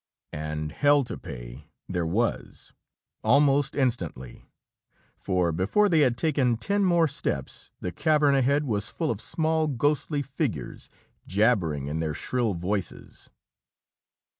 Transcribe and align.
And 0.33 0.71
"hell 0.71 1.03
to 1.03 1.15
pay" 1.15 1.67
there 1.87 2.07
was, 2.07 2.73
almost 3.23 3.75
instantly 3.75 4.49
for 5.15 5.51
before 5.51 5.89
they 5.89 5.99
had 5.99 6.17
taken 6.17 6.57
ten 6.57 6.83
more 6.83 7.07
steps, 7.07 7.69
the 7.81 7.91
cavern 7.91 8.33
ahead 8.33 8.63
was 8.65 8.89
full 8.89 9.11
of 9.11 9.21
small, 9.21 9.67
ghostly 9.67 10.23
figures, 10.23 10.89
jabbering 11.27 11.85
in 11.85 11.99
their 11.99 12.15
shrill 12.15 12.55
voices. 12.55 13.29